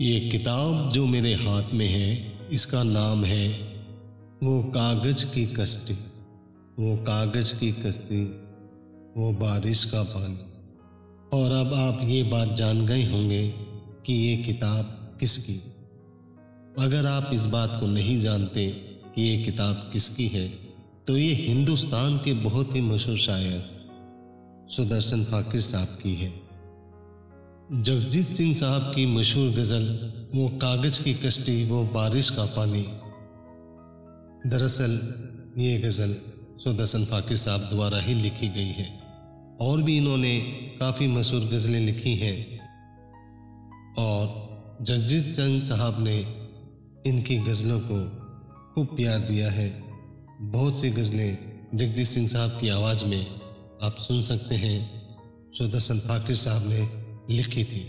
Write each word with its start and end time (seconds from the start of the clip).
ये 0.00 0.18
किताब 0.30 0.92
जो 0.92 1.06
मेरे 1.06 1.34
हाथ 1.34 1.72
में 1.74 1.86
है, 1.86 2.48
इसका 2.52 2.82
नाम 2.82 3.24
है 3.24 3.48
वो 4.42 4.62
कागज़ 4.62 5.24
की 5.26 5.46
कश्ती। 5.46 5.94
वो 6.78 6.96
कागज़ 6.96 7.54
की 7.60 7.72
कश्ती, 7.72 8.22
वो 9.16 9.32
बारिश 9.32 9.84
का 9.84 10.02
पानी। 10.02 10.36
और 11.32 11.52
अब 11.52 11.74
आप 11.74 12.00
ये 12.04 12.22
बात 12.22 12.56
जान 12.56 12.86
गए 12.86 13.02
होंगे 13.04 13.48
कि 14.06 14.14
ये 14.14 14.36
किताब 14.36 15.16
किसकी 15.20 15.58
अगर 16.84 17.06
आप 17.06 17.30
इस 17.34 17.46
बात 17.46 17.76
को 17.80 17.86
नहीं 17.86 18.20
जानते 18.20 18.70
कि 19.14 19.22
ये 19.22 19.44
किताब 19.44 19.90
किसकी 19.92 20.28
है 20.28 20.48
तो 21.06 21.16
ये 21.16 21.32
हिंदुस्तान 21.34 22.18
के 22.18 22.32
बहुत 22.32 22.76
ही 22.76 22.80
मशहूर 22.80 23.18
शायर 23.18 23.70
सुदर्शन 24.70 25.24
फाकिर 25.24 25.60
साहब 25.60 25.98
की 26.02 26.14
है। 26.14 26.47
जगजीत 27.72 28.28
सिंह 28.28 28.54
साहब 28.54 28.82
की 28.82 29.06
मशहूर 29.06 29.50
गज़ल, 29.50 30.12
वो 30.34 30.48
कागज़ 30.48 31.02
की 31.02 31.14
कश्ती, 31.14 31.68
वो 31.68 31.84
बारिश 31.84 32.30
का 32.30 32.44
पानी। 32.44 32.82
दरअसल, 34.50 34.90
ये 35.58 35.78
गज़ल 35.78 36.16
सुदर्शन 36.64 37.04
फाकिर 37.04 37.36
साहब 37.36 37.60
द्वारा 37.60 38.00
ही 38.00 38.14
लिखी 38.14 38.48
गई 38.48 38.66
है। 38.66 39.00
और 39.60 39.82
भी 39.82 39.96
इन्होंने 39.96 40.40
काफ़ी 40.80 41.06
मशहूर 41.06 41.44
गज़लें 41.44 41.80
लिखी 41.80 42.14
हैं। 42.14 42.60
और 43.98 44.48
जगजीत 44.82 45.24
सिंह 45.24 45.60
साहब 45.60 46.04
ने 46.04 46.18
इनकी 47.10 47.38
गज़लों 47.38 47.80
को 47.80 48.10
खूब 48.74 48.96
प्यार 48.96 49.18
दिया 49.18 49.50
है। 49.50 49.82
बहुत 50.40 50.80
सी 50.80 50.90
गज़लें 50.90 51.38
जगजीत 51.74 52.06
सिंह 52.06 52.28
साहब 52.28 52.50
की 52.50 52.68
आवाज़ 52.68 53.04
में 53.04 53.26
आप 53.82 53.96
सुन 53.98 54.22
सकते 54.22 54.54
हैं। 54.54 55.02
सुदर्शन 55.58 55.98
फाकिर 55.98 56.36
साहब 56.36 56.68
ने 56.68 56.97
लिखी 57.30 57.64
थी। 57.64 57.80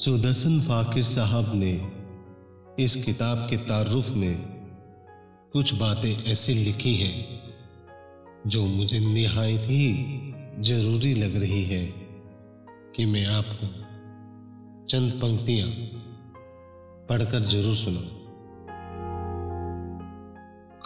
सुदर्शन 0.00 0.60
फाकिर 0.60 1.02
साहब 1.02 1.50
ने 1.54 1.72
इस 2.84 2.96
किताब 3.04 3.38
के 3.50 3.56
तारुफ 3.56 4.10
में 4.10 4.34
कुछ 5.54 5.74
बातें 5.74 6.32
ऐसी 6.32 6.54
लिखी 6.54 6.94
हैं, 6.94 7.14
जो 8.46 8.64
मुझे 8.66 8.98
निहायत 8.98 9.60
ही 9.60 10.62
ज़रूरी 10.62 11.14
लग 11.14 11.36
रही 11.36 11.62
है 11.64 11.84
कि 12.96 13.06
मैं 13.06 13.26
आपको 13.26 13.66
चंद 14.86 15.12
पंक्तियाँ 15.22 15.68
पढ़कर 17.08 17.42
ज़रूर 17.44 17.74
सुना 17.74 18.06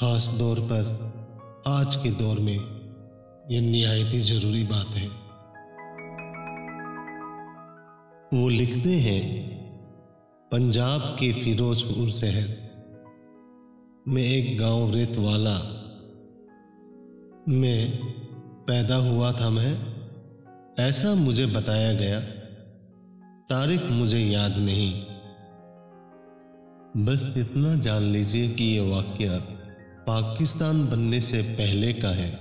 खास 0.00 0.28
दौर 0.38 0.60
पर 0.70 0.84
आज 1.68 1.96
के 1.96 2.10
दौर 2.16 2.40
में 2.40 2.54
यह 2.54 3.60
निहायत 3.60 4.12
ही 4.12 4.18
ज़रूरी 4.18 4.62
बात 4.64 4.96
है। 4.96 5.27
वो 8.34 8.48
लिखते 8.48 8.90
हैं, 8.90 9.48
पंजाब 10.52 11.00
के 11.00 11.32
फिरोजपुर 11.32 12.10
शहर। 12.10 12.56
में 14.08 14.22
एक 14.22 14.58
गाँव 14.58 14.94
रेत 14.94 15.16
वाला। 15.16 15.58
में 17.48 17.98
पैदा 18.66 18.96
हुआ 18.96 19.32
था 19.32 19.50
मैं। 19.50 19.78
ऐसा 20.78 21.14
मुझे 21.14 21.46
बताया 21.46 21.92
गया। 21.92 22.20
तारीख 23.50 23.90
मुझे 23.90 24.18
याद 24.18 24.52
नहीं। 24.56 25.02
बस 27.04 27.34
इतना 27.36 27.74
जान 27.74 28.02
लीजिए 28.02 28.48
कि 28.48 28.64
यह 28.64 28.94
वाक्य 28.94 29.28
पाकिस्तान 30.06 30.86
बनने 30.86 31.20
से 31.20 31.42
पहले 31.42 31.92
का 31.92 32.08
है। 32.08 32.32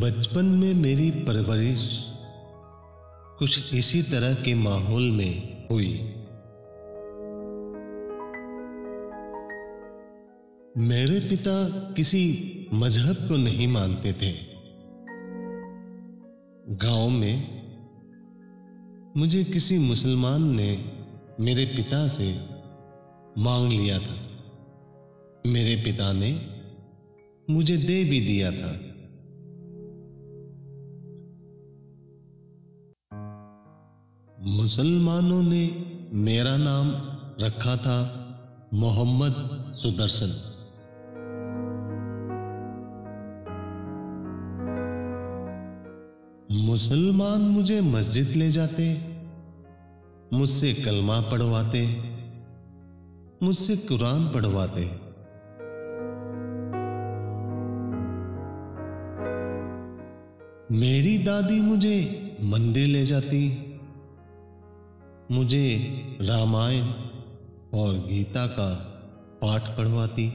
बचपन 0.00 0.44
में 0.44 0.74
मेरी 0.74 1.10
परवरिश 1.10 2.11
कुछ 3.42 3.74
इसी 3.74 4.02
तरह 4.02 4.34
के 4.34 4.54
माहौल 4.54 5.10
में 5.10 5.66
हुई। 5.68 5.92
मेरे 10.78 11.20
पिता 11.28 11.68
किसी 11.92 12.38
मज़हब 12.72 13.14
को 13.14 13.36
नहीं 13.36 13.68
मानते 13.68 14.12
थे। 14.12 14.32
गाँव 16.74 17.10
में 17.10 17.62
मुझे 19.16 19.44
किसी 19.44 19.78
मुसलमान 19.78 20.56
ने 20.56 20.84
मेरे 21.40 21.64
पिता 21.64 22.08
से 22.08 22.36
मांग 23.38 23.68
लिया 23.68 23.98
था। 23.98 24.28
मेरे 25.46 25.82
पिता 25.84 26.12
ने 26.12 26.46
मुझे 27.52 27.76
दे 27.76 28.04
भी 28.04 28.20
दिया 28.20 28.50
था। 28.50 28.91
मुसलमानों 34.46 35.42
ने 35.42 35.70
मेरा 36.12 36.56
नाम 36.56 36.88
रखा 37.44 37.76
था 37.76 38.26
मोहम्मद 38.74 39.34
सुदर्शन। 39.76 40.26
मुसलमान 46.66 47.40
मुझे 47.40 47.80
मस्जिद 47.80 48.36
ले 48.36 48.50
जाते, 48.50 49.00
मुझसे 50.32 50.74
कलमा 50.74 51.20
पढ़वाते, 51.20 51.86
मुझसे 53.42 53.76
कुरान 53.76 54.28
पढ़वाते। 54.28 54.84
मेरी 60.78 61.18
दादी 61.18 61.60
मुझे 61.60 61.96
मंदिर 62.42 62.88
ले 62.88 63.06
जाती 63.06 63.71
मुझे 65.32 65.68
रामायण 66.20 66.82
और 67.78 67.94
गीता 67.94 68.46
का 68.46 68.74
पाठ 69.42 69.62
पढ़वाती। 69.76 70.28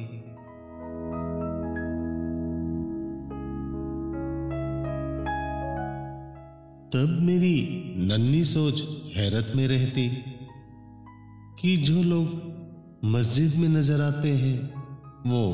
तब 6.94 7.19
मेरी 7.22 7.84
नन्ही 7.97 8.44
सोच 8.44 8.81
हैरत 9.16 9.53
में 9.56 9.68
रहती 9.68 10.09
कि 11.62 11.78
जो 11.78 12.03
लोग 12.03 12.28
मस्जिद 13.06 13.62
में 13.62 13.69
नज़र 13.69 14.02
आते 14.02 14.30
हैं, 14.30 14.69
वो 15.30 15.53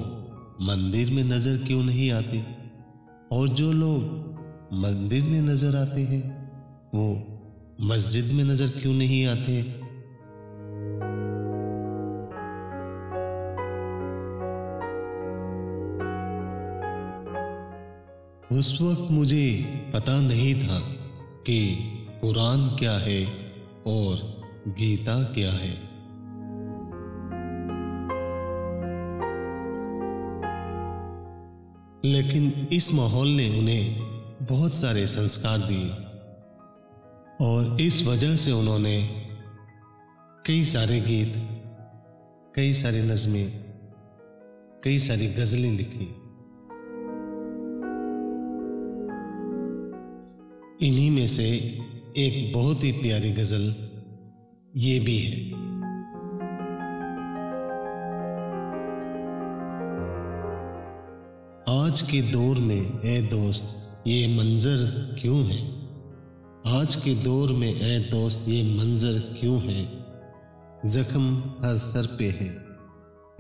मंदिर 0.62 1.12
में 1.12 1.24
नज़र 1.24 1.68
क्यों 1.68 1.84
नहीं 1.84 2.12
आते? 2.12 2.46
और 3.32 3.48
जो 3.48 3.72
लोग 3.72 4.02
मंदिर 4.74 5.24
में 5.24 5.42
नज़र 5.42 5.76
आते 5.76 6.02
हैं, 6.02 6.52
वो 6.96 7.33
मस्जिद 7.84 8.26
में 8.32 8.44
नज़र 8.44 8.82
क्यों 8.82 8.94
नहीं 8.94 9.28
आते? 9.28 9.62
उस 18.58 18.80
वक्त 18.82 19.12
मुझे 19.12 19.66
पता 19.94 20.22
नहीं 20.22 20.56
था 20.56 20.80
कि 21.48 21.76
कुरान 22.22 22.76
क्या 22.80 22.98
है 22.98 23.26
और 23.88 24.42
गीता 24.68 25.24
क्या 25.24 25.52
है। 25.52 25.94
लेकिन 32.06 32.68
इस 32.72 32.94
माहौल 32.94 33.28
ने 33.28 33.60
उन्हें 33.60 34.02
बहुत 34.42 34.76
सारे 34.76 35.08
संस्कार 35.08 35.58
दिए। 35.58 36.13
और 37.44 37.82
इस 37.82 38.08
वजह 38.08 38.36
से 38.36 38.52
उन्होंने 38.52 39.10
कई 40.48 40.64
सारे 40.64 41.00
गीत, 41.00 41.34
कई 42.56 42.74
सारे 42.74 43.04
नज़में, 43.04 43.52
कई 44.84 44.98
सारी 44.98 45.28
गज़लें 45.28 45.72
लिखी। 45.72 46.06
इन्हीं 50.88 51.12
में 51.12 51.28
से 51.28 51.44
एक 52.18 52.54
बहुत 52.54 52.84
ही 52.84 52.92
प्यारी 52.92 53.32
गज़ल 53.32 53.76
ये 54.78 55.00
भी 55.00 55.18
है। 55.18 55.54
आज 61.82 62.02
के 62.02 62.22
दौर 62.22 62.58
में, 62.58 63.02
ए 63.06 63.22
दोस्त, 63.22 63.64
ये 64.08 64.28
मंजर 64.38 64.78
क्यों 65.22 65.46
है? 65.46 65.83
आज 66.68 66.96
के 66.96 67.24
दौर 67.24 67.52
में 67.52 67.82
ए 67.82 68.00
दोस्त, 68.00 68.46
ये 68.50 68.76
मंजर 68.76 69.38
क्यों 69.40 69.62
है? 69.62 70.06
जख्म 70.86 71.38
हर 71.38 71.78
सर 71.78 72.16
पे 72.20 72.26
है, 72.26 72.50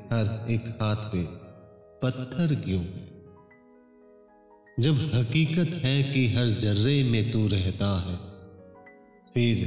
हर 0.06 0.46
एक 0.50 0.78
हाथ 0.82 0.96
पे। 0.96 1.24
पत्थर 2.02 2.56
क्यों? 2.56 2.84
है 2.84 3.10
जब 4.80 4.94
हकीकत 4.94 5.68
है 5.84 6.14
कि 6.14 6.28
हर 6.28 6.50
जर्रे 6.50 7.04
में 7.04 7.32
तू 7.32 7.48
रहता 7.48 8.02
है, 8.02 8.18
फिर 9.34 9.58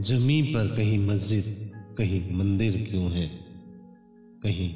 जमी 0.00 0.42
पर 0.42 0.76
कहीं 0.76 0.98
मस्जिद, 0.98 1.72
कहीं 1.98 2.34
मंदिर 2.34 2.88
क्यों 2.90 3.10
है? 3.10 3.28
कहीं 4.42 4.74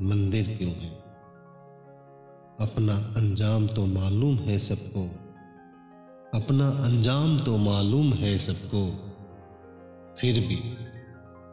मंदिर 0.00 0.56
क्यों 0.58 0.72
है? 0.72 0.90
अपना 2.60 3.14
अंजाम 3.16 3.66
तो 3.66 3.86
मालूम 3.86 4.36
है 4.36 4.58
सबको। 4.58 5.21
अपना 6.34 6.68
अंजाम 6.68 7.38
तो 7.38 7.56
मालूम 7.56 8.12
है 8.12 8.38
सबको, 8.38 9.12
फिर 10.20 10.40
भी 10.40 10.56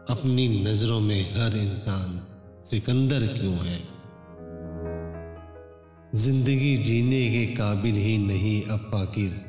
अपनी 0.09 0.63
नज़रों 0.63 0.99
में 0.99 1.31
हर 1.31 1.57
इंसान 1.57 2.27
सिकंदर 2.59 3.19
क्यों 3.19 3.55
है? 3.55 3.79
ज़िंदगी 6.15 6.77
जीने 6.77 7.29
के 7.29 7.45
काबिल 7.45 7.95
ही 7.95 8.17
नहीं 8.17 8.61
अब 8.61 8.77
फाकिर 8.77 9.45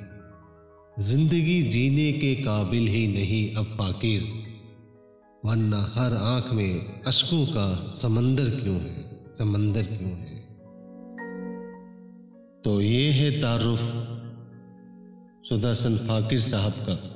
ज़िंदगी 1.00 1.62
जीने 1.62 2.12
के 2.12 2.34
काबिल 2.34 2.88
ही 2.88 3.06
नहीं 3.08 3.54
अब 3.54 3.64
फाकिर 3.64 4.22
वरना 5.44 5.92
हर 5.96 6.16
आँख 6.16 6.52
में 6.52 7.02
अशकों 7.02 7.46
का 7.46 7.92
समंदर 7.94 8.44
क्यों 8.44 8.80
है? 8.80 9.20
समंदर 9.32 9.82
क्यों 9.82 10.10
है? 10.10 10.36
तो 12.64 12.80
ये 12.80 13.10
है 13.10 13.30
तारुफ 13.40 14.06
सुदर्शन 15.44 15.96
फाकिर 15.96 16.40
साहब 16.40 16.72
का। 16.72 17.09